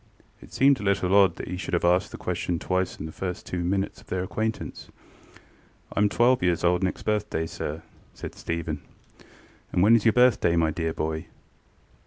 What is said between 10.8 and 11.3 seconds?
boy?